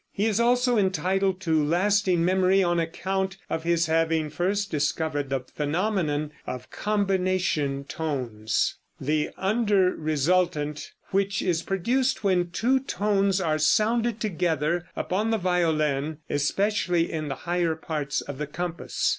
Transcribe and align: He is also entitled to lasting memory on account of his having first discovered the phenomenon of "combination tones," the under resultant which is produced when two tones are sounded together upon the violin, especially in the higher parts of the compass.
He 0.11 0.25
is 0.25 0.39
also 0.39 0.79
entitled 0.79 1.39
to 1.41 1.63
lasting 1.63 2.25
memory 2.25 2.63
on 2.63 2.79
account 2.79 3.37
of 3.51 3.61
his 3.61 3.85
having 3.85 4.31
first 4.31 4.71
discovered 4.71 5.29
the 5.29 5.41
phenomenon 5.41 6.31
of 6.47 6.71
"combination 6.71 7.83
tones," 7.83 8.79
the 8.99 9.29
under 9.37 9.91
resultant 9.93 10.91
which 11.11 11.43
is 11.43 11.61
produced 11.61 12.23
when 12.23 12.49
two 12.49 12.79
tones 12.79 13.39
are 13.39 13.59
sounded 13.59 14.19
together 14.19 14.87
upon 14.95 15.29
the 15.29 15.37
violin, 15.37 16.17
especially 16.31 17.11
in 17.11 17.27
the 17.27 17.35
higher 17.45 17.75
parts 17.75 18.21
of 18.21 18.39
the 18.39 18.47
compass. 18.47 19.09